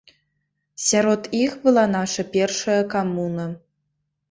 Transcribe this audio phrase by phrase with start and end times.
[0.85, 3.49] Сярод іх была наша першая камуна.